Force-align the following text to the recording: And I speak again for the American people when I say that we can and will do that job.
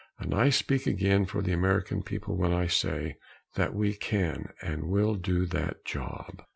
And 0.17 0.33
I 0.33 0.49
speak 0.49 0.87
again 0.87 1.27
for 1.27 1.43
the 1.43 1.51
American 1.53 2.01
people 2.01 2.35
when 2.35 2.51
I 2.51 2.65
say 2.65 3.17
that 3.53 3.75
we 3.75 3.93
can 3.93 4.51
and 4.59 4.85
will 4.89 5.13
do 5.13 5.45
that 5.45 5.85
job. 5.85 6.41